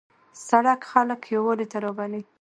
سړک 0.47 0.81
خلک 0.91 1.21
یووالي 1.33 1.65
ته 1.71 1.77
رابولي. 1.83 2.21